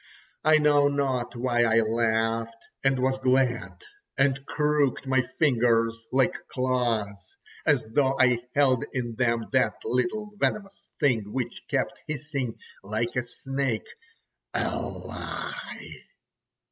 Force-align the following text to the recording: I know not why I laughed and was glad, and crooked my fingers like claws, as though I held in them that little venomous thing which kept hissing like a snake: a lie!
I 0.43 0.57
know 0.57 0.87
not 0.87 1.35
why 1.35 1.61
I 1.63 1.81
laughed 1.81 2.65
and 2.83 2.97
was 2.97 3.19
glad, 3.19 3.83
and 4.17 4.43
crooked 4.47 5.05
my 5.05 5.21
fingers 5.37 6.07
like 6.11 6.33
claws, 6.47 7.35
as 7.67 7.83
though 7.87 8.15
I 8.19 8.39
held 8.55 8.83
in 8.93 9.13
them 9.13 9.45
that 9.51 9.75
little 9.85 10.31
venomous 10.37 10.81
thing 10.99 11.31
which 11.31 11.61
kept 11.69 12.01
hissing 12.07 12.55
like 12.83 13.15
a 13.15 13.21
snake: 13.23 13.85
a 14.55 14.81
lie! 14.87 15.87